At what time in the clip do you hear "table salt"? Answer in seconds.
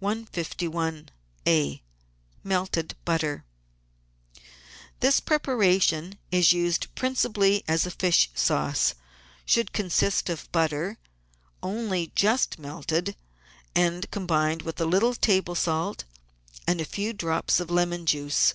15.16-16.04